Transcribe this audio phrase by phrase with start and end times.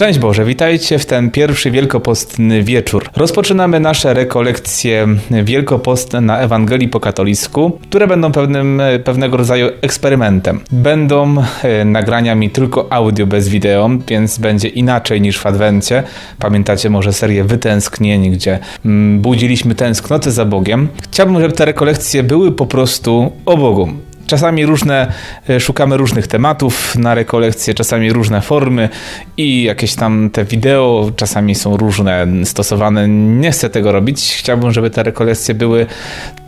[0.00, 3.08] Szczęść Boże, witajcie w ten pierwszy wielkopostny wieczór.
[3.16, 5.06] Rozpoczynamy nasze rekolekcje
[5.44, 10.60] wielkopostne na Ewangelii po katolicku, które będą pewnym, pewnego rodzaju eksperymentem.
[10.72, 16.02] Będą e, nagraniami tylko audio bez wideo, więc będzie inaczej niż w Adwencie.
[16.38, 20.88] Pamiętacie może serię Wytęsknieni, gdzie mm, budziliśmy tęsknotę za Bogiem.
[21.10, 23.88] Chciałbym, żeby te rekolekcje były po prostu o Bogu.
[24.30, 25.12] Czasami różne,
[25.48, 28.88] e, szukamy różnych tematów na rekolekcje, czasami różne formy
[29.36, 33.08] i jakieś tam te wideo czasami są różne stosowane.
[33.08, 34.36] Nie chcę tego robić.
[34.38, 35.86] Chciałbym, żeby te rekolekcje były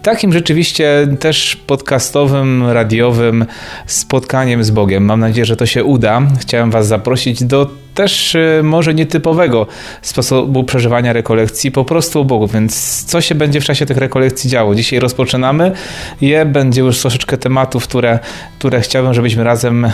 [0.02, 3.46] takim rzeczywiście też podcastowym, radiowym
[3.86, 5.04] spotkaniem z Bogiem.
[5.04, 6.22] Mam nadzieję, że to się uda.
[6.40, 9.66] Chciałem Was zaprosić do też y, może nietypowego
[10.02, 12.46] sposobu przeżywania rekolekcji, po prostu o Bogu.
[12.46, 14.74] Więc co się będzie w czasie tych rekolekcji działo?
[14.74, 15.72] Dzisiaj rozpoczynamy
[16.20, 18.18] je, będzie już troszeczkę tematów, które,
[18.58, 19.90] które chciałbym, żebyśmy razem y,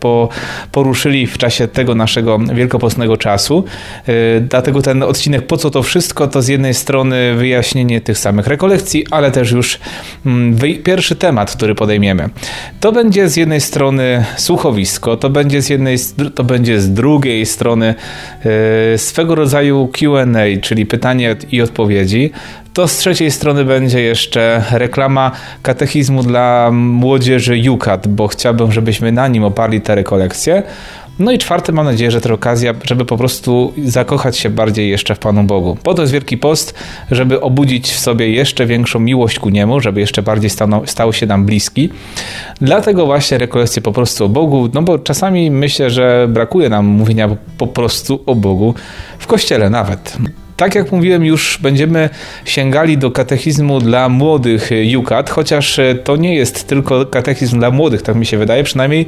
[0.00, 0.28] po,
[0.72, 3.64] poruszyli w czasie tego naszego wielkopostnego czasu.
[4.08, 6.26] Y, dlatego ten odcinek Po co to wszystko?
[6.26, 9.78] To z jednej strony wyjaśnienie tych samych rekolekcji, ale też już
[10.26, 12.28] mm, pierwszy temat, który podejmiemy.
[12.80, 15.96] To będzie z jednej strony słuchowisko, to będzie z jednej,
[16.34, 17.07] to będzie z drugiej
[17.44, 17.94] strony
[18.94, 22.30] e, swego rodzaju Q&A, czyli pytanie i odpowiedzi.
[22.72, 25.30] To z trzeciej strony będzie jeszcze reklama
[25.62, 30.62] katechizmu dla młodzieży UCAT, bo chciałbym, żebyśmy na nim oparli te rekolekcje.
[31.18, 35.14] No i czwarty, mam nadzieję, że to okazja, żeby po prostu zakochać się bardziej jeszcze
[35.14, 35.76] w Panu Bogu.
[35.82, 36.74] Po to jest Wielki Post,
[37.10, 40.50] żeby obudzić w sobie jeszcze większą miłość ku Niemu, żeby jeszcze bardziej
[40.86, 41.90] stał się nam bliski.
[42.60, 47.28] Dlatego właśnie rekolekcje po prostu o Bogu, no bo czasami myślę, że brakuje nam mówienia
[47.58, 48.74] po prostu o Bogu
[49.18, 50.16] w Kościele nawet
[50.58, 52.10] tak jak mówiłem, już będziemy
[52.44, 58.16] sięgali do katechizmu dla młodych Jukat, chociaż to nie jest tylko katechizm dla młodych, tak
[58.16, 59.06] mi się wydaje, przynajmniej,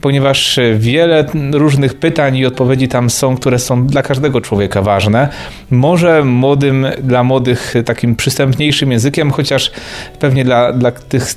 [0.00, 5.28] ponieważ wiele różnych pytań i odpowiedzi tam są, które są dla każdego człowieka ważne.
[5.70, 9.70] Może młodym, dla młodych takim przystępniejszym językiem, chociaż
[10.20, 11.34] pewnie dla, dla tych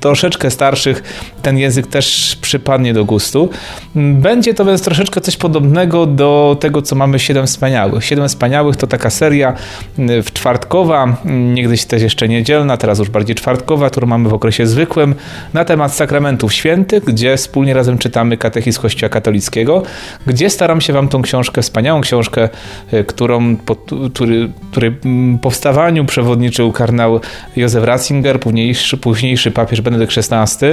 [0.00, 1.02] troszeczkę starszych
[1.42, 3.50] ten język też przypadnie do gustu.
[3.94, 8.04] Będzie to więc troszeczkę coś podobnego do tego, co mamy Siedem Wspaniałych.
[8.04, 9.54] Siedem Wspaniałych to taka taka seria
[9.98, 14.66] y, w czwartkowa, niegdyś też jeszcze niedzielna, teraz już bardziej czwartkowa, którą mamy w okresie
[14.66, 15.14] zwykłym,
[15.54, 19.82] na temat sakramentów świętych, gdzie wspólnie razem czytamy katechizm Kościoła katolickiego,
[20.26, 22.48] gdzie staram się wam tą książkę, wspaniałą książkę,
[22.92, 23.76] y, którą, po,
[24.14, 27.20] który, który mm, powstawaniu przewodniczył kardynał
[27.56, 30.66] Józef Ratzinger, późniejszy, późniejszy papież Benedykt XVI,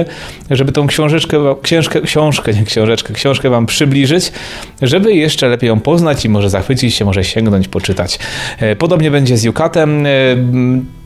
[0.50, 4.32] żeby tą książeczkę, książkę, książkę, nie książeczkę, książkę wam przybliżyć,
[4.82, 8.18] żeby jeszcze lepiej ją poznać i może zachwycić się, może sięgnąć, poczytać.
[8.58, 10.06] E, podobnie będzie z Yukatem.
[10.06, 10.10] E,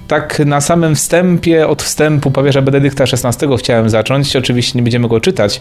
[0.08, 4.36] tak na samym wstępie, od wstępu papieża Benedykta XVI chciałem zacząć.
[4.36, 5.60] Oczywiście nie będziemy go czytać.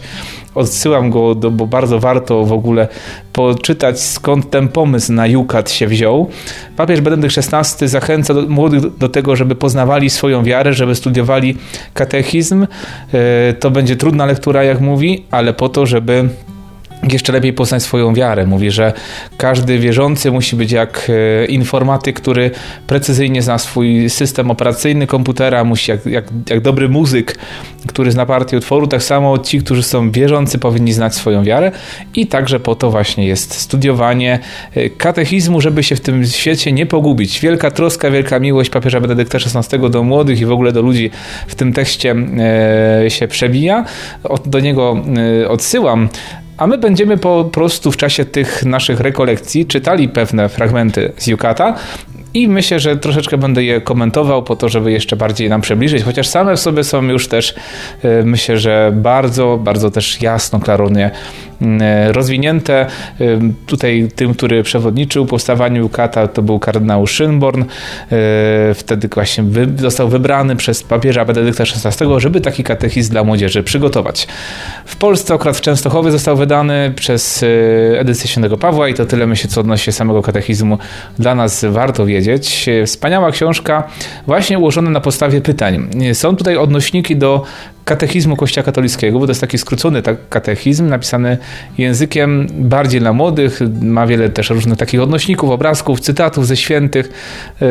[0.54, 2.88] Odsyłam go, do, bo bardzo warto w ogóle
[3.32, 6.30] poczytać, skąd ten pomysł na Jukat się wziął.
[6.76, 11.56] Papież Benedykt XVI zachęca do, młodych do tego, żeby poznawali swoją wiarę, żeby studiowali
[11.94, 12.66] katechizm.
[13.12, 16.28] E, to będzie trudna lektura, jak mówi, ale po to, żeby
[17.02, 18.46] jeszcze lepiej poznać swoją wiarę.
[18.46, 18.92] Mówi, że
[19.36, 21.10] każdy wierzący musi być jak
[21.42, 22.50] e, informatyk, który
[22.86, 27.38] precyzyjnie zna swój system operacyjny komputera, musi jak, jak, jak dobry muzyk,
[27.86, 31.72] który zna partię utworu, tak samo ci, którzy są wierzący, powinni znać swoją wiarę
[32.14, 34.38] i także po to właśnie jest studiowanie
[34.74, 37.40] e, katechizmu, żeby się w tym świecie nie pogubić.
[37.40, 41.10] Wielka troska, wielka miłość papieża Benedykta XVI do młodych i w ogóle do ludzi
[41.46, 42.14] w tym tekście
[43.04, 43.84] e, się przebija.
[44.46, 45.04] Do niego
[45.48, 46.08] odsyłam
[46.58, 51.74] a my będziemy po prostu w czasie tych naszych rekolekcji czytali pewne fragmenty z Yukata
[52.34, 56.28] i myślę, że troszeczkę będę je komentował po to, żeby jeszcze bardziej nam przybliżyć, chociaż
[56.28, 57.54] same w sobie są już też
[58.02, 61.10] e, myślę, że bardzo, bardzo też jasno, klarownie
[61.62, 62.86] E, rozwinięte.
[63.20, 67.64] E, tutaj tym, który przewodniczył powstawaniu Kata, to był kardynał Schönborn.
[68.12, 69.44] E, wtedy właśnie
[69.76, 74.28] został wybrany przez papieża Benedykta XVI, żeby taki katechizm dla młodzieży przygotować.
[74.84, 77.44] W Polsce akurat w Częstochowie został wydany przez
[77.98, 80.78] edycję Świętego Pawła i to tyle myślę, co odnosi się samego katechizmu
[81.18, 82.17] dla nas warto wiedzieć.
[82.86, 83.88] Wspaniała książka,
[84.26, 85.88] właśnie ułożona na podstawie pytań.
[86.12, 87.44] Są tutaj odnośniki do
[87.88, 91.38] katechizmu Kościoła katolickiego, bo to jest taki skrócony tak, katechizm, napisany
[91.78, 97.10] językiem bardziej dla młodych, ma wiele też różnych takich odnośników, obrazków, cytatów ze świętych.
[97.62, 97.66] E,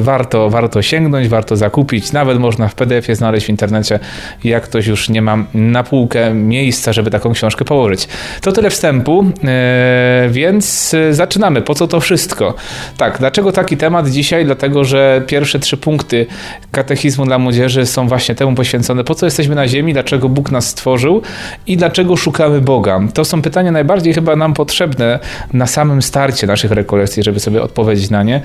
[0.00, 3.98] warto, warto sięgnąć, warto zakupić, nawet można w PDF-ie znaleźć w internecie,
[4.44, 8.08] jak ktoś już nie ma na półkę miejsca, żeby taką książkę położyć.
[8.40, 11.62] To tyle wstępu, e, więc zaczynamy.
[11.62, 12.54] Po co to wszystko?
[12.96, 14.44] Tak, dlaczego taki temat dzisiaj?
[14.44, 16.26] Dlatego, że pierwsze trzy punkty
[16.72, 19.04] katechizmu dla młodzieży są właśnie temu poświęcone.
[19.04, 21.22] Po co jesteśmy na ziemi, dlaczego Bóg nas stworzył
[21.66, 23.00] i dlaczego szukamy Boga.
[23.14, 25.18] To są pytania najbardziej chyba nam potrzebne
[25.52, 28.40] na samym starcie naszych rekolekcji, żeby sobie odpowiedzieć na nie,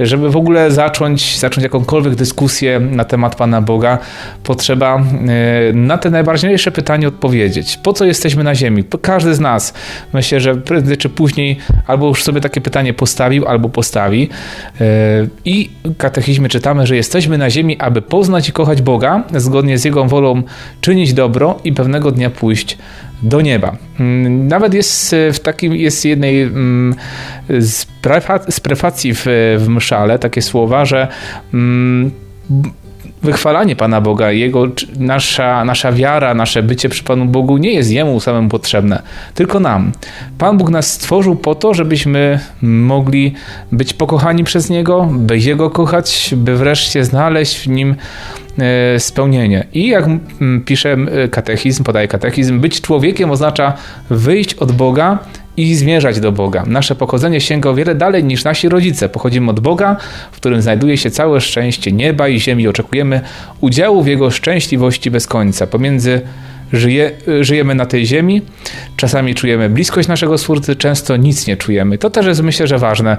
[0.00, 3.98] żeby w ogóle zacząć, zacząć jakąkolwiek dyskusję na temat Pana Boga,
[4.44, 7.76] potrzeba e, na te najważniejsze pytanie odpowiedzieć.
[7.76, 8.84] Po co jesteśmy na ziemi?
[9.02, 9.74] Każdy z nas,
[10.12, 14.28] myślę, że prędzej czy później albo już sobie takie pytanie postawił, albo postawi.
[14.80, 14.84] E,
[15.44, 19.84] I w katechizmie czytamy, że jesteśmy na ziemi, aby poznać i kochać Boga, zgodnie z
[19.84, 20.42] Jego wolą
[20.80, 22.78] czynić dobro i pewnego dnia pójść
[23.22, 23.76] do nieba.
[24.00, 26.94] Mm, nawet jest w takim, jest jednej mm,
[28.48, 29.24] z prefacji w,
[29.58, 31.08] w Mszale takie słowa, że
[31.54, 32.10] mm,
[33.22, 34.66] wychwalanie Pana Boga, jego,
[34.98, 39.02] nasza, nasza wiara, nasze bycie przy Panu Bogu nie jest Jemu samemu potrzebne,
[39.34, 39.92] tylko nam.
[40.38, 43.34] Pan Bóg nas stworzył po to, żebyśmy mogli
[43.72, 47.96] być pokochani przez Niego, by Jego kochać, by wreszcie znaleźć w Nim e,
[48.98, 49.66] spełnienie.
[49.72, 50.04] I jak
[50.64, 50.96] pisze
[51.30, 53.72] katechizm, podaje katechizm, być człowiekiem oznacza
[54.10, 55.18] wyjść od Boga
[55.56, 56.64] i zmierzać do Boga.
[56.66, 59.08] Nasze pochodzenie sięga o wiele dalej niż nasi rodzice.
[59.08, 59.96] Pochodzimy od Boga,
[60.32, 62.68] w którym znajduje się całe szczęście nieba i ziemi.
[62.68, 63.20] Oczekujemy
[63.60, 65.66] udziału w Jego szczęśliwości bez końca.
[65.66, 66.20] Pomiędzy
[66.72, 67.10] Żyje,
[67.40, 68.42] żyjemy na tej ziemi,
[68.96, 71.98] czasami czujemy bliskość naszego Stwórcy, często nic nie czujemy.
[71.98, 73.16] To też jest myślę, że ważne.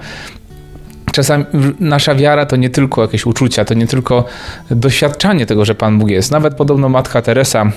[1.12, 1.46] Czasami
[1.80, 4.26] nasza wiara to nie tylko jakieś uczucia, to nie tylko
[4.72, 6.32] doświadczanie tego, że Pan Bóg jest.
[6.32, 7.72] Nawet podobno matka Teresa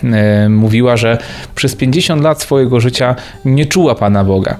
[0.44, 1.18] y, mówiła, że
[1.54, 4.56] przez 50 lat swojego życia nie czuła Pana Boga.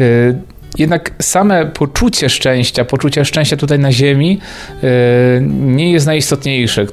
[0.00, 0.38] Y,
[0.78, 4.38] jednak same poczucie szczęścia, poczucie szczęścia tutaj na ziemi
[4.82, 4.88] yy,
[5.50, 6.86] nie jest najistotniejsze.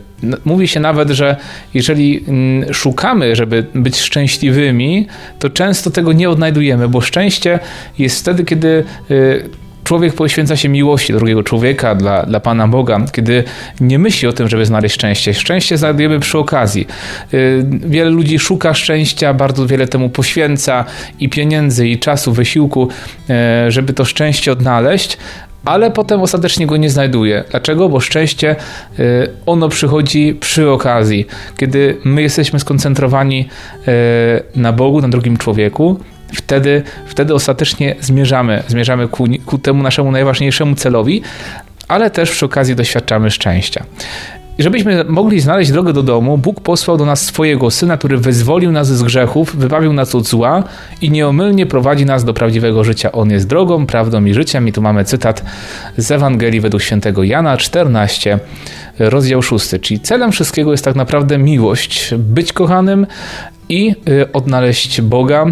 [0.46, 1.36] Mówi się nawet, że
[1.74, 2.26] jeżeli
[2.72, 5.08] szukamy, żeby być szczęśliwymi,
[5.40, 7.60] to często tego nie odnajdujemy, bo szczęście
[8.00, 8.84] jest wtedy, kiedy
[9.88, 13.44] człowiek poświęca się miłości drugiego człowieka, dla, dla Pana Boga, kiedy
[13.81, 15.34] nie myśli o tym, żeby znaleźć szczęście.
[15.34, 16.88] Szczęście znajdujemy przy okazji.
[17.34, 20.86] Y, wiele ludzi szuka szczęścia, bardzo wiele temu poświęca
[21.19, 22.89] i pieniędzy, i czasu, wysiłku,
[23.68, 25.18] y, żeby to szczęście odnaleźć,
[25.66, 27.44] ale potem ostatecznie go nie znajduje.
[27.51, 27.90] Dlaczego?
[27.90, 28.56] Bo szczęście
[29.00, 33.50] y, ono przychodzi przy okazji, kiedy my jesteśmy skoncentrowani
[34.56, 36.00] na Bogu, na drugim człowieku,
[36.34, 41.22] Wtedy, wtedy ostatecznie zmierzamy, zmierzamy ku, ku temu naszemu najważniejszemu celowi,
[41.88, 43.84] ale też przy okazji doświadczamy szczęścia.
[44.58, 48.72] I żebyśmy mogli znaleźć drogę do domu, Bóg posłał do nas swojego Syna, który wyzwolił
[48.72, 50.64] nas z grzechów, wybawił nas od zła
[51.02, 53.12] i nieomylnie prowadzi nas do prawdziwego życia.
[53.12, 54.68] On jest drogą, prawdą i życiem.
[54.68, 55.44] I tu mamy cytat
[55.98, 58.40] z Ewangelii według świętego Jana 14,
[59.00, 59.70] rozdział 6.
[59.82, 63.08] Czyli celem wszystkiego jest tak naprawdę miłość, być kochanym,
[63.69, 65.46] i y, odnaleźć Boga,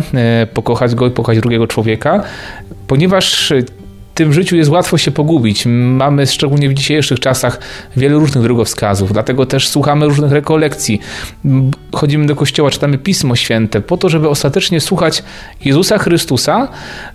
[0.43, 2.23] y, pokochać Go i pokochać drugiego człowieka,
[2.87, 3.53] ponieważ
[4.15, 5.65] tym życiu jest łatwo się pogubić.
[5.65, 7.59] Mamy szczególnie w dzisiejszych czasach
[7.97, 10.99] wiele różnych drogowskazów, dlatego też słuchamy różnych rekolekcji.
[11.93, 15.23] Chodzimy do kościoła, czytamy Pismo Święte po to, żeby ostatecznie słuchać
[15.65, 16.67] Jezusa Chrystusa,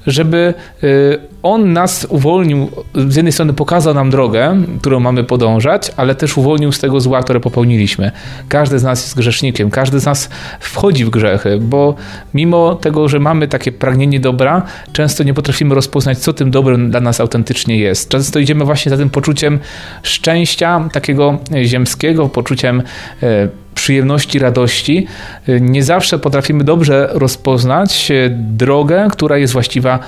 [0.06, 0.54] żeby
[0.84, 6.36] y, On nas uwolnił, z jednej strony pokazał nam drogę, którą mamy podążać, ale też
[6.36, 8.10] uwolnił z tego zła, które popełniliśmy.
[8.48, 11.94] Każdy z nas jest grzesznikiem, każdy z nas wchodzi w grzechy, bo
[12.34, 17.00] mimo tego, że mamy takie pragnienie dobra, często nie potrafimy rozpoznać, co tym dobrem dla
[17.00, 18.08] nas autentycznie jest.
[18.08, 19.58] Często idziemy właśnie za tym poczuciem
[20.02, 22.82] szczęścia, takiego ziemskiego, poczuciem
[23.22, 25.06] e, przyjemności, radości.
[25.48, 29.98] E, nie zawsze potrafimy dobrze rozpoznać e, drogę, która jest właściwa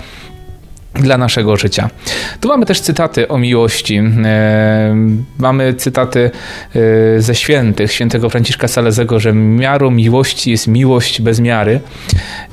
[0.95, 1.91] dla naszego życia.
[2.41, 3.97] Tu mamy też cytaty o miłości.
[4.25, 4.97] E,
[5.39, 6.31] mamy cytaty
[7.17, 11.81] e, ze świętych, świętego Franciszka Salezego, że miarą miłości jest miłość bez miary.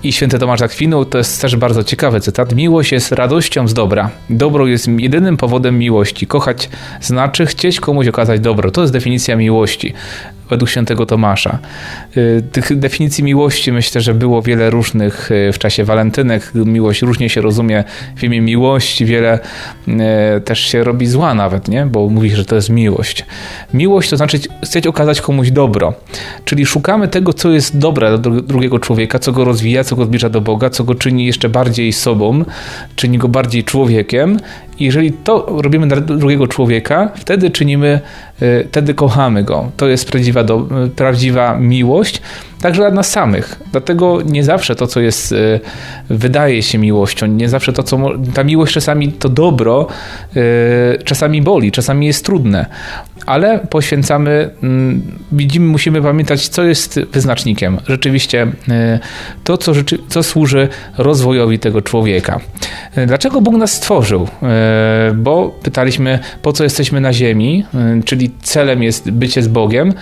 [0.03, 2.55] I święty Tomasz Akwinu to jest też bardzo ciekawy cytat.
[2.55, 4.09] Miłość jest radością z dobra.
[4.29, 6.27] Dobro jest jedynym powodem miłości.
[6.27, 6.69] Kochać
[7.01, 8.71] znaczy chcieć komuś okazać dobro.
[8.71, 9.93] To jest definicja miłości
[10.49, 11.59] według świętego Tomasza.
[12.17, 16.51] Y, tych definicji miłości myślę, że było wiele różnych y, w czasie walentynek.
[16.55, 17.83] Miłość różnie się rozumie
[18.15, 19.39] w imię miłości, wiele
[19.87, 21.85] y, też się robi zła nawet, nie?
[21.85, 23.25] bo mówi, że to jest miłość.
[23.73, 25.93] Miłość to znaczy chcieć okazać komuś dobro,
[26.45, 30.29] czyli szukamy tego, co jest dobre dla drugiego człowieka, co go rozwija, co go zbliża
[30.29, 32.45] do Boga, co go czyni jeszcze bardziej sobą,
[32.95, 34.39] czyni go bardziej człowiekiem
[34.79, 37.99] jeżeli to robimy dla drugiego człowieka, wtedy czynimy,
[38.41, 39.71] y, wtedy kochamy go.
[39.77, 42.21] To jest prawdziwa, do, prawdziwa miłość,
[42.61, 43.59] także dla nas samych.
[43.71, 45.59] Dlatego nie zawsze to, co jest, y,
[46.09, 47.99] wydaje się miłością, nie zawsze to, co.
[48.33, 49.87] Ta miłość czasami to dobro,
[50.35, 52.65] y, czasami boli, czasami jest trudne,
[53.29, 57.77] ale poświęcamy, mm, widzimy, musimy pamiętać, co jest wyznacznikiem.
[57.87, 58.47] Rzeczywiście
[59.43, 59.71] to, co,
[60.07, 60.67] co służy
[60.97, 62.39] rozwojowi tego człowieka.
[63.07, 64.27] Dlaczego Bóg nas stworzył?
[64.43, 67.65] E, bo pytaliśmy, po co jesteśmy na Ziemi,
[68.05, 69.93] czyli celem jest bycie z Bogiem.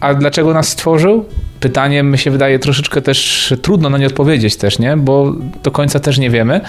[0.00, 1.24] A dlaczego nas stworzył?
[1.64, 4.96] Pytanie mi się wydaje troszeczkę też trudno na nie odpowiedzieć też, nie?
[4.96, 6.60] Bo do końca też nie wiemy.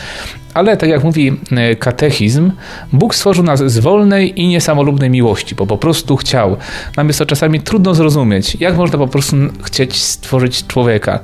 [0.53, 2.51] Ale tak jak mówi e, katechizm,
[2.93, 6.57] Bóg stworzył nas z wolnej i niesamolubnej miłości, bo po prostu chciał.
[6.97, 11.19] Nam jest to czasami trudno zrozumieć, jak można po prostu chcieć stworzyć człowieka.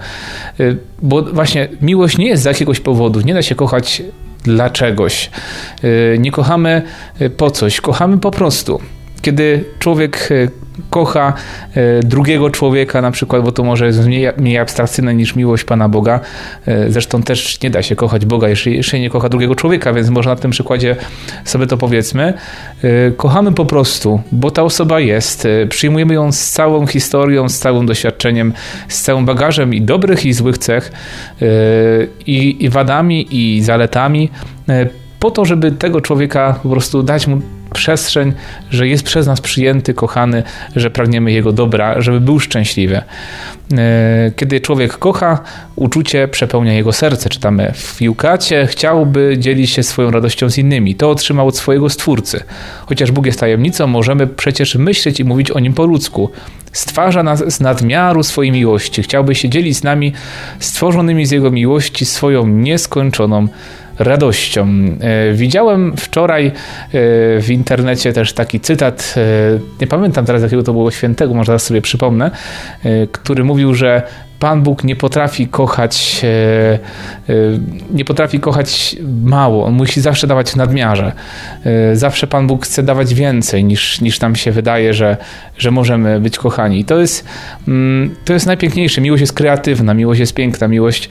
[0.60, 0.64] E,
[1.02, 4.04] bo właśnie miłość nie jest z jakiegoś powodu, nie da się kochać
[4.44, 5.30] dla czegoś.
[5.84, 6.82] E, nie kochamy
[7.38, 8.82] po coś, kochamy po prostu.
[9.22, 10.30] Kiedy człowiek
[10.90, 11.34] kocha
[11.76, 15.90] e, drugiego człowieka na przykład, bo to może jest mniej, mniej abstrakcyjne niż miłość Pana
[15.90, 16.20] Boga.
[16.66, 20.30] E, zresztą też nie da się kochać Boga, jeśli, nie kocha drugiego człowieka, więc może
[20.30, 20.96] na tym przykładzie
[21.46, 22.34] sobie to powiedzmy.
[22.84, 25.48] E, kochamy po prostu, bo ta osoba jest.
[25.70, 28.54] Przyjmujemy ją z całą historią, z całym doświadczeniem,
[28.88, 30.92] z całym bagażem i dobrych i złych cech,
[32.26, 34.30] i, i wadami, i zaletami,
[35.20, 37.42] po to, żeby tego człowieka po prostu dać mu
[37.74, 38.34] przestrzeń,
[38.70, 40.44] że jest przez nas przyjęty, kochany,
[40.76, 43.02] że pragniemy jego dobra, żeby był szczęśliwy.
[43.78, 45.40] E, kiedy człowiek kocha,
[45.76, 47.30] uczucie przepełnia jego serce.
[47.30, 50.96] Czytamy w Jukacie, chciałby dzielić się swoją radością z innymi.
[50.96, 52.44] To otrzymał od swojego Stwórcy.
[52.86, 56.30] Chociaż Bóg jest tajemnicą, możemy przecież myśleć i mówić o Nim po ludzku.
[56.72, 59.04] Stwarza nas z nadmiaru swojej miłości.
[59.04, 60.14] Chciałby się dzielić z nami,
[60.60, 63.48] stworzonymi z Jego miłości, swoją nieskończoną
[64.00, 64.68] radością.
[65.00, 66.52] E, widziałem wczoraj e,
[67.42, 69.22] w internecie też taki cytat, e,
[69.82, 72.32] nie pamiętam teraz jakiego to było świętego, może teraz sobie przypomnę,
[73.12, 74.02] który mówił, że
[74.42, 76.80] Pan Bóg nie potrafi kochać, e,
[77.30, 77.34] e,
[77.94, 79.66] nie potrafi kochać mało.
[79.66, 81.12] On musi zawsze dawać w nadmiarze.
[81.66, 85.18] E, zawsze Pan Bóg chce dawać więcej niż, niż nam się wydaje, że,
[85.58, 86.80] że możemy być kochani.
[86.80, 87.26] I to jest,
[87.68, 89.02] mm, to jest najpiękniejsze.
[89.02, 91.10] Miłość jest kreatywna, miłość jest piękna, miłość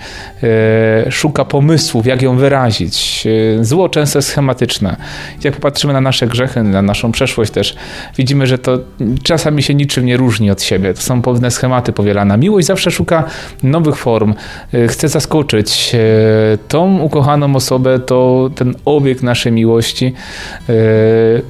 [1.11, 3.27] szuka pomysłów, jak ją wyrazić.
[3.61, 4.97] Zło często jest schematyczne.
[5.45, 7.77] Jak popatrzymy na nasze grzechy, na naszą przeszłość też,
[8.17, 8.79] widzimy, że to
[9.23, 10.95] czasami się niczym nie różni od siebie.
[10.95, 12.39] To są pewne schematy powielane.
[12.39, 13.20] Miłość zawsze szuka
[13.63, 14.35] nowych form,
[14.75, 15.99] e, chce zaskoczyć e,
[16.69, 20.13] tą ukochaną osobę, to ten obiekt naszej miłości,
[20.69, 20.73] e,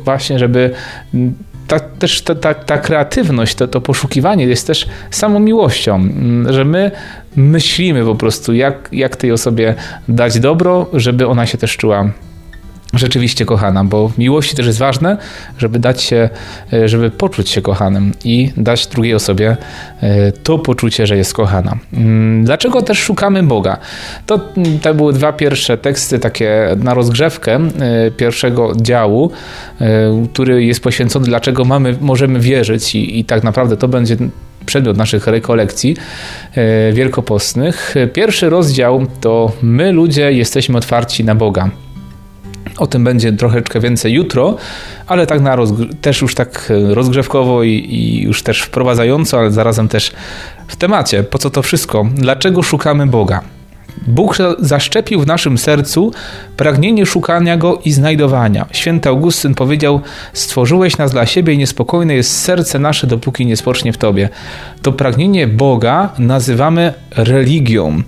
[0.05, 0.71] właśnie, żeby
[1.67, 6.01] ta, też ta, ta, ta kreatywność, to, to poszukiwanie jest też samą miłością,
[6.49, 6.91] że my
[7.37, 9.75] myślimy po prostu, jak, jak tej osobie
[10.09, 12.11] dać dobro, żeby ona się też czuła
[12.95, 15.17] rzeczywiście kochana, bo w miłości też jest ważne,
[15.59, 16.29] żeby dać się,
[16.73, 19.57] e, żeby poczuć się kochanym i dać drugiej osobie
[20.01, 21.77] e, to poczucie, że jest kochana.
[21.93, 23.79] Mm, dlaczego też szukamy Boga?
[24.27, 29.31] To, mm, to były dwa pierwsze teksty takie na rozgrzewkę e, pierwszego działu,
[30.33, 34.17] który jest poświęcony dlaczego mamy, możemy wierzyć i, i tak naprawdę to będzie
[34.67, 35.97] przedmiot naszych rekolekcji
[36.93, 37.95] wielkopostnych.
[38.13, 41.71] Pierwszy rozdział to my ludzie jesteśmy otwarci na Boga.
[42.81, 44.57] O tym będzie troszeczkę więcej jutro,
[45.07, 45.57] ale tak na
[46.01, 50.13] też już tak e, rozgrzewkowo i, i już też wprowadzająco, ale zarazem też
[50.69, 51.23] w temacie.
[51.23, 52.07] Po co to wszystko?
[52.15, 53.41] Dlaczego szukamy Boga?
[54.07, 56.13] Bóg zaszczepił w naszym sercu
[56.57, 58.67] pragnienie szukania Go i znajdowania.
[58.73, 60.01] Święty Augustyn powiedział:
[60.33, 64.29] Stworzyłeś nas dla siebie i niespokojne jest serce nasze, dopóki nie spocznie w Tobie.
[64.83, 68.03] To pragnienie Boga nazywamy religią.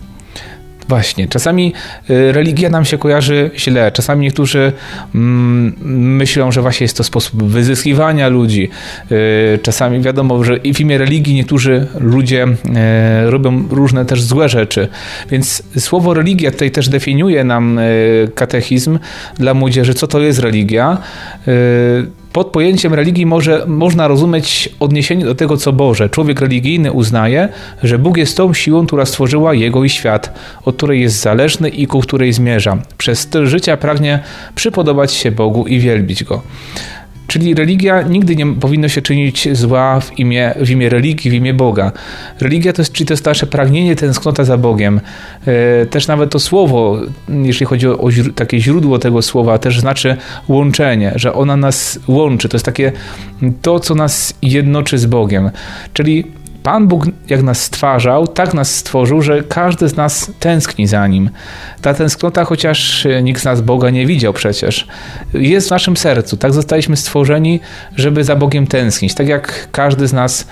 [0.88, 1.72] Właśnie, czasami
[2.10, 3.92] y, religia nam się kojarzy źle.
[3.92, 4.72] Czasami niektórzy
[5.14, 5.74] mm,
[6.16, 8.68] myślą, że właśnie jest to sposób wyzyskiwania ludzi.
[9.12, 14.88] Y, czasami wiadomo, że w imię religii niektórzy ludzie y, robią różne też złe rzeczy.
[15.30, 17.80] Więc słowo religia tutaj też definiuje nam
[18.34, 18.98] katechizm
[19.38, 20.98] dla młodzieży, co to jest religia
[22.32, 26.08] pod pojęciem religii może, można rozumieć odniesienie do tego, co Boże.
[26.08, 27.48] Człowiek religijny uznaje,
[27.82, 31.86] że Bóg jest tą siłą, która stworzyła jego i świat, od której jest zależny i
[31.86, 32.78] ku której zmierza.
[32.98, 34.20] Przez styl życia pragnie
[34.54, 36.42] przypodobać się Bogu i wielbić Go.
[37.32, 41.54] Czyli religia nigdy nie powinno się czynić zła w imię, w imię religii, w imię
[41.54, 41.92] Boga.
[42.40, 45.00] Religia to jest, czyli to jest nasze pragnienie, tęsknota za Bogiem.
[45.46, 50.16] E, też nawet to słowo, jeśli chodzi o, o takie źródło tego słowa, też znaczy
[50.48, 52.48] łączenie, że ona nas łączy.
[52.48, 52.92] To jest takie
[53.62, 55.50] to, co nas jednoczy z Bogiem.
[55.92, 56.24] Czyli
[56.62, 61.30] Pan Bóg, jak nas stwarzał, tak nas stworzył, że każdy z nas tęskni za nim.
[61.82, 64.86] Ta tęsknota, chociaż nikt z nas Boga nie widział przecież,
[65.34, 66.36] jest w naszym sercu.
[66.36, 67.60] Tak zostaliśmy stworzeni,
[67.96, 69.14] żeby za Bogiem tęsknić.
[69.14, 70.46] Tak jak każdy z nas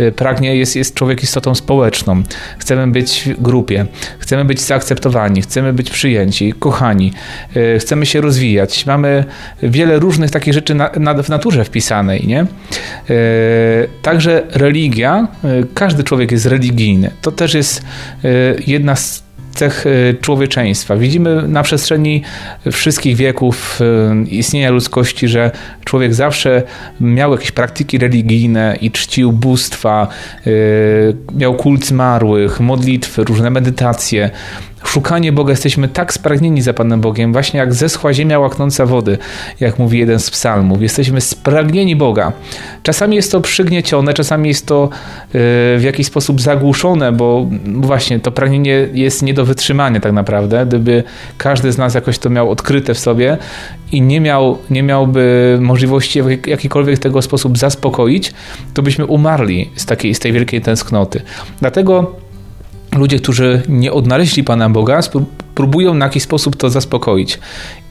[0.00, 2.22] y, pragnie, jest, jest człowiek istotą społeczną.
[2.58, 3.86] Chcemy być w grupie,
[4.18, 7.12] chcemy być zaakceptowani, chcemy być przyjęci, kochani,
[7.56, 8.86] y, chcemy się rozwijać.
[8.86, 9.24] Mamy
[9.62, 12.26] wiele różnych takich rzeczy na, na, w naturze wpisanej.
[12.26, 12.42] Nie?
[12.42, 15.28] Y, także religia
[15.74, 17.10] każdy człowiek jest religijny.
[17.22, 17.82] To też jest
[18.24, 18.28] e,
[18.66, 19.84] jedna z cech
[20.20, 20.96] człowieczeństwa.
[20.96, 22.22] Widzimy na przestrzeni
[22.72, 23.80] wszystkich wieków
[24.30, 25.50] istnienia ludzkości, że
[25.84, 26.62] człowiek zawsze
[27.00, 30.08] miał jakieś praktyki religijne i czcił bóstwa,
[31.36, 34.30] miał kult zmarłych, modlitwy, różne medytacje
[34.84, 39.18] szukanie Boga, jesteśmy tak spragnieni za Panem Bogiem, właśnie jak zeschła ziemia łaknąca wody,
[39.60, 40.82] jak mówi jeden z psalmów.
[40.82, 42.32] Jesteśmy spragnieni Boga.
[42.82, 45.28] Czasami jest to przygniecione, czasami jest to y,
[45.78, 50.66] w jakiś sposób zagłuszone, bo właśnie to pragnienie jest nie do wytrzymania tak naprawdę.
[50.66, 51.02] Gdyby
[51.38, 53.38] każdy z nas jakoś to miał odkryte w sobie
[53.92, 58.32] i nie, miał, nie miałby możliwości w jakikolwiek tego sposób zaspokoić,
[58.74, 61.22] to byśmy umarli z, takiej, z tej wielkiej tęsknoty.
[61.60, 62.25] Dlatego
[62.96, 65.00] ludzie, którzy nie odnaleźli Pana Boga,
[65.56, 67.38] próbują na jakiś sposób to zaspokoić.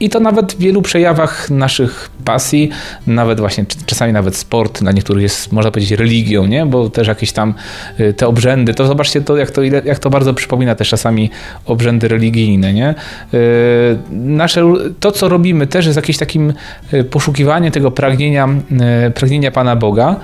[0.00, 2.70] I to nawet w wielu przejawach naszych pasji,
[3.06, 6.66] nawet właśnie czasami nawet sport dla niektórych jest, można powiedzieć, religią, nie?
[6.66, 7.54] bo też jakieś tam
[8.00, 11.30] y, te obrzędy, to zobaczcie to, jak to, jak to bardzo przypomina też czasami
[11.64, 12.72] obrzędy religijne.
[12.72, 12.94] Nie?
[13.34, 16.52] Y, nasze, to, co robimy, też jest jakimś takim
[16.92, 18.48] y, poszukiwaniem tego pragnienia,
[19.14, 20.16] pragnienia Pana Boga.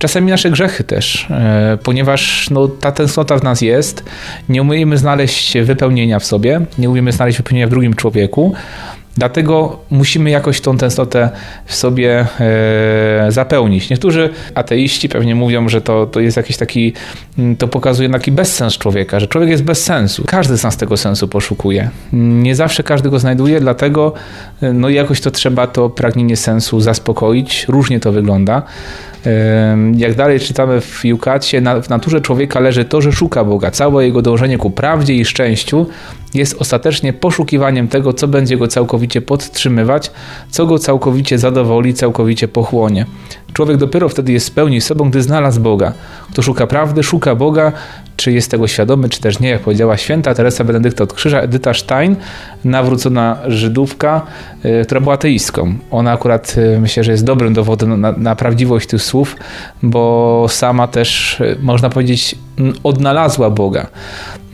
[0.00, 4.04] Czasami nasze grzechy też, e, ponieważ no, ta tęsknota w nas jest,
[4.48, 8.54] nie umiemy znaleźć wypełnienia w sobie, nie umiemy znaleźć wypełnienia w drugim człowieku,
[9.16, 11.30] Dlatego musimy jakoś tą tęsknotę
[11.66, 13.90] w sobie e, zapełnić.
[13.90, 16.92] Niektórzy ateiści pewnie mówią, że to, to jest jakiś taki,
[17.58, 20.24] to pokazuje taki bezsens człowieka, że człowiek jest bez sensu.
[20.26, 21.90] Każdy z nas tego sensu poszukuje.
[22.12, 24.12] Nie zawsze każdy go znajduje, dlatego
[24.62, 27.64] e, no jakoś to trzeba to pragnienie sensu zaspokoić.
[27.68, 28.62] Różnie to wygląda.
[29.96, 33.70] Jak dalej czytamy w Jukacie, w naturze człowieka leży to, że szuka Boga.
[33.70, 35.86] Całe jego dążenie ku prawdzie i szczęściu
[36.34, 40.10] jest ostatecznie poszukiwaniem tego, co będzie go całkowicie podtrzymywać,
[40.50, 43.06] co go całkowicie zadowoli, całkowicie pochłonie.
[43.52, 45.92] Człowiek dopiero wtedy jest spełni sobą, gdy znalazł Boga.
[46.32, 47.72] Kto szuka prawdy, szuka Boga,
[48.20, 51.74] czy jest tego świadomy, czy też nie, jak powiedziała święta Teresa Benedykta od Krzyża, Edyta
[51.74, 52.16] Stein,
[52.64, 54.26] nawrócona Żydówka,
[54.64, 55.74] y, która była ateistką.
[55.90, 59.36] Ona akurat y, myślę, że jest dobrym dowodem na, na prawdziwość tych słów,
[59.82, 62.34] bo sama też, y, można powiedzieć,
[62.82, 63.86] odnalazła Boga.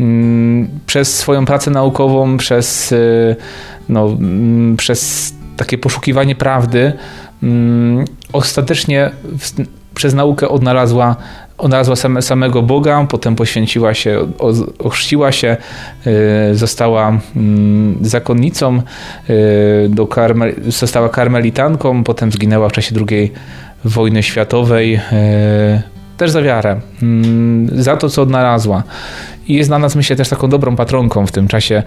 [0.01, 2.95] Mm, przez swoją pracę naukową, przez,
[3.89, 6.93] no, mm, przez takie poszukiwanie prawdy,
[7.43, 9.11] mm, ostatecznie
[9.95, 11.17] przez naukę odnalazła,
[11.59, 14.27] odnalazła same, samego Boga, potem poświęciła się,
[14.79, 15.57] ochrzciła się,
[16.07, 18.83] y, została mm, zakonnicą,
[19.31, 23.33] y, do karmel, została karmelitanką, potem zginęła w czasie II
[23.85, 28.83] wojny światowej y, też za wiarę, mm, za to, co odnalazła.
[29.49, 31.83] I jest dla nas, myślę, też taką dobrą patronką w tym czasie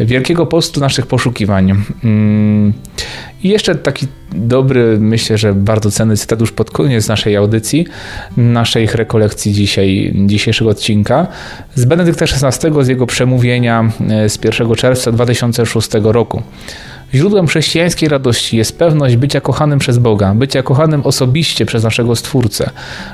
[0.00, 1.84] Wielkiego Postu naszych poszukiwań.
[2.04, 2.72] Mm,
[3.42, 7.86] I jeszcze taki dobry, myślę, że bardzo cenny cytat już pod koniec naszej audycji,
[8.36, 11.26] naszej rekolekcji dzisiaj, dzisiejszego odcinka
[11.74, 16.42] z Benedykta XVI, z jego przemówienia e, z 1 czerwca 2006 roku.
[17.14, 22.70] Źródłem chrześcijańskiej radości jest pewność bycia kochanym przez Boga, bycia kochanym osobiście przez naszego Stwórcę,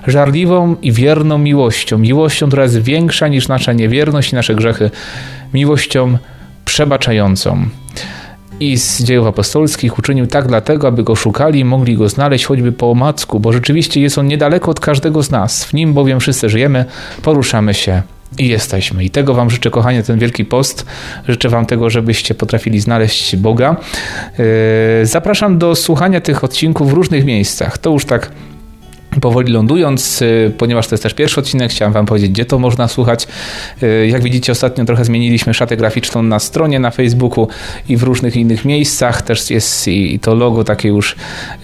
[0.06, 4.90] żarliwą i wierną miłością, miłością, która jest większa niż nasza niewierność i nasze grzechy,
[5.54, 6.18] miłością
[6.64, 7.68] przebaczającą.
[8.60, 12.72] I z dziejów apostolskich uczynił tak dlatego, aby go szukali i mogli go znaleźć choćby
[12.72, 15.64] po omacku, bo rzeczywiście jest on niedaleko od każdego z nas.
[15.64, 16.84] W nim bowiem wszyscy żyjemy,
[17.22, 18.02] poruszamy się
[18.38, 19.04] i jesteśmy.
[19.04, 20.86] I tego Wam życzę, kochanie, ten wielki post.
[21.28, 23.76] Życzę Wam tego, żebyście potrafili znaleźć Boga.
[24.38, 24.44] Yy,
[25.06, 27.78] zapraszam do słuchania tych odcinków w różnych miejscach.
[27.78, 28.30] To już tak
[29.20, 32.88] powoli lądując, y, ponieważ to jest też pierwszy odcinek, chciałem Wam powiedzieć, gdzie to można
[32.88, 33.26] słuchać.
[33.82, 37.48] Y, jak widzicie, ostatnio trochę zmieniliśmy szatę graficzną na stronie, na Facebooku
[37.88, 39.22] i w różnych innych miejscach.
[39.22, 41.16] Też jest i to logo takie już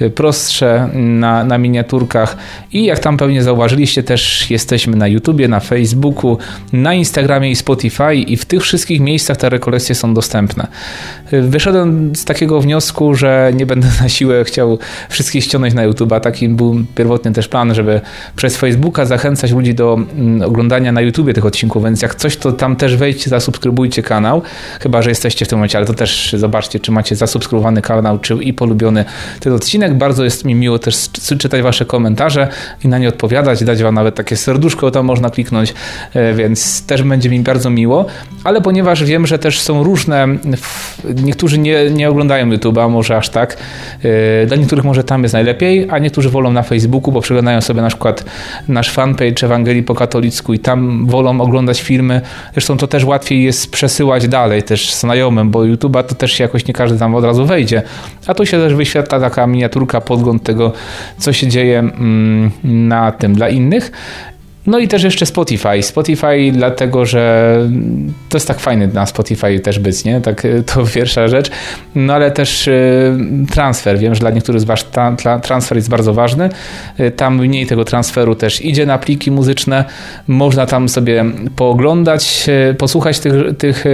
[0.02, 2.37] y, prostsze na, na miniaturkach.
[2.72, 6.38] I jak tam pewnie zauważyliście, też jesteśmy na YouTubie, na Facebooku,
[6.72, 10.66] na Instagramie i Spotify i w tych wszystkich miejscach te rekolekcje są dostępne.
[11.32, 14.78] Wyszedłem z takiego wniosku, że nie będę na siłę chciał
[15.09, 16.20] wszystkich ściągnąć na YouTube'a.
[16.20, 18.01] Takim był pierwotny też plan, żeby
[18.37, 22.53] przez Facebooka zachęcać ludzi do mm, oglądania na YouTubie tych odcinków, więc jak coś, to
[22.53, 24.42] tam też wejdźcie, zasubskrybujcie kanał,
[24.81, 28.35] chyba, że jesteście w tym momencie, ale to też zobaczcie, czy macie zasubskrybowany kanał, czy
[28.35, 29.05] i polubiony
[29.40, 29.94] ten odcinek.
[29.94, 30.96] Bardzo jest mi miło też
[31.38, 32.49] czytać wasze komentarze
[32.85, 35.75] i na nie odpowiadać, dać wam nawet takie serduszko, tam można kliknąć,
[36.14, 38.07] e, więc też będzie mi bardzo miło,
[38.44, 40.27] ale ponieważ wiem, że też są różne,
[41.25, 43.57] niektórzy nie, nie oglądają YouTube'a, może aż tak,
[44.03, 47.82] e, dla niektórych może tam jest najlepiej, a niektórzy wolą na Facebooku, bo przeglądają sobie
[47.82, 48.24] na przykład
[48.68, 52.20] nasz fanpage Ewangelii po katolicku i tam wolą oglądać filmy.
[52.52, 56.74] Zresztą to też łatwiej jest przesyłać dalej też znajomym, bo YouTube'a to też jakoś nie
[56.74, 57.82] każdy tam od razu wejdzie.
[58.26, 60.72] A tu się też wyświetla taka miniaturka, podgląd tego,
[61.18, 63.92] co się dzieje mm, na tym dla innych.
[64.66, 65.83] No i też jeszcze Spotify.
[65.83, 67.59] Spotify dlatego, że
[68.29, 70.20] to jest tak fajny na Spotify też być, nie?
[70.20, 71.50] Tak, to pierwsza rzecz.
[71.94, 72.68] No ale też
[73.50, 73.98] transfer.
[73.98, 74.87] Wiem, że dla niektórych z Was
[75.42, 76.48] transfer jest bardzo ważny.
[77.16, 79.85] Tam mniej tego transferu też idzie na pliki muzyczne.
[80.26, 81.24] Można tam sobie
[81.57, 82.46] pooglądać,
[82.79, 83.85] posłuchać tych, tych,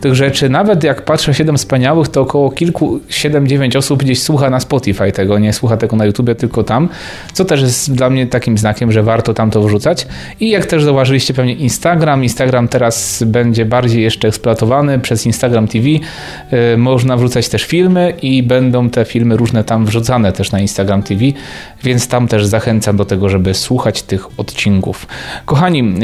[0.00, 0.48] tych rzeczy.
[0.48, 5.38] Nawet jak patrzę 7 wspaniałych, to około kilku, 7-9 osób gdzieś słucha na Spotify tego,
[5.38, 6.88] nie słucha tego na YouTube, tylko tam,
[7.32, 9.89] co też jest dla mnie takim znakiem, że warto tam to wrzucać.
[10.40, 15.86] I jak też zauważyliście pewnie Instagram, Instagram teraz będzie bardziej jeszcze eksploatowany przez Instagram TV.
[15.88, 21.02] Y, można wrzucać też filmy i będą te filmy różne tam wrzucane też na Instagram
[21.02, 21.24] TV,
[21.82, 25.06] więc tam też zachęcam do tego, żeby słuchać tych odcinków.
[25.44, 25.94] Kochani,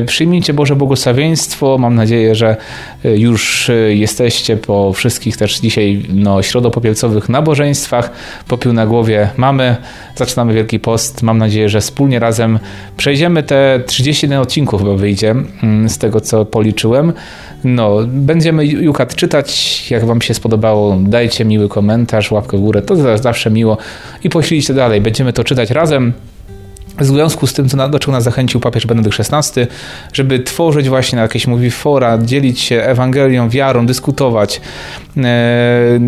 [0.00, 1.78] y, przyjmijcie Boże błogosławieństwo.
[1.78, 2.56] Mam nadzieję, że
[3.04, 8.10] y, już jesteście po wszystkich też dzisiaj no, środopopielcowych nabożeństwach.
[8.48, 9.76] Popiół na głowie mamy.
[10.16, 11.22] Zaczynamy Wielki Post.
[11.22, 12.58] Mam nadzieję, że wspólnie razem
[12.96, 17.12] przejdziemy te 31 odcinków chyba wyjdzie mm, z tego, co policzyłem.
[17.64, 19.90] No, będziemy Jukat czytać.
[19.90, 22.82] Jak Wam się spodobało, dajcie miły komentarz, łapkę w górę.
[22.82, 23.78] To zawsze miło.
[24.24, 25.00] I poślijcie dalej.
[25.00, 26.12] Będziemy to czytać razem.
[26.98, 29.66] W związku z tym, co do czego nas zachęcił papież Benedykt XVI,
[30.12, 34.60] żeby tworzyć właśnie jakieś mówi fora, dzielić się Ewangelią, wiarą, dyskutować.
[35.16, 36.00] E,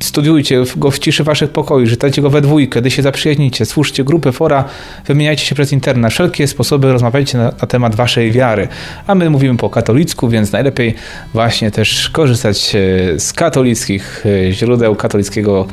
[0.00, 4.32] Studiujcie go w ciszy waszych pokoi, czytajcie go we dwójkę, gdy się zaprzyjaźnicie, słuchajcie grupy,
[4.32, 4.64] fora,
[5.06, 8.68] wymieniajcie się przez internet, wszelkie sposoby rozmawiajcie na, na, temat waszej wiary.
[9.06, 10.94] A my mówimy po katolicku, więc najlepiej
[11.32, 15.66] właśnie też korzystać e, z katolickich e, źródeł, katolickiego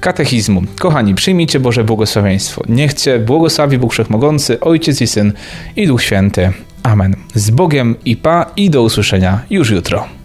[0.00, 0.62] katechizmu.
[0.80, 2.62] Kochani, przyjmijcie Boże błogosławieństwo.
[2.68, 5.32] Niech Cię błogosławi Bóg Wszechmogący, Ojciec i Syn
[5.76, 6.52] i Duch Święty.
[6.82, 7.16] Amen.
[7.34, 10.19] Z Bogiem i Pa i do usłyszenia już jutro.